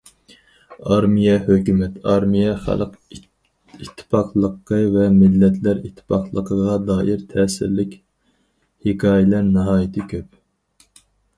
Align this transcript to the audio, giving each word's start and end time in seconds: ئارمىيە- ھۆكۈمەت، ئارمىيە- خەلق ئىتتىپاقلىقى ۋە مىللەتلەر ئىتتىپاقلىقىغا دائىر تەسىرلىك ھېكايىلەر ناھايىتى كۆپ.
ئارمىيە- 0.93 1.41
ھۆكۈمەت، 1.47 1.97
ئارمىيە- 2.13 2.53
خەلق 2.63 2.95
ئىتتىپاقلىقى 3.17 4.79
ۋە 4.95 5.03
مىللەتلەر 5.17 5.83
ئىتتىپاقلىقىغا 5.87 6.77
دائىر 6.87 7.21
تەسىرلىك 7.35 7.93
ھېكايىلەر 8.87 9.45
ناھايىتى 9.59 10.07
كۆپ. 10.15 10.99